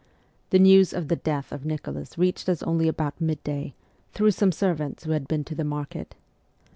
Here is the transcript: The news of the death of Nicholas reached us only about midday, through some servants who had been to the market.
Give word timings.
The 0.49 0.57
news 0.57 0.93
of 0.93 1.09
the 1.09 1.15
death 1.15 1.51
of 1.51 1.63
Nicholas 1.63 2.17
reached 2.17 2.49
us 2.49 2.63
only 2.63 2.87
about 2.87 3.21
midday, 3.21 3.75
through 4.13 4.31
some 4.31 4.51
servants 4.51 5.03
who 5.03 5.11
had 5.11 5.27
been 5.27 5.43
to 5.43 5.53
the 5.53 5.63
market. 5.63 6.15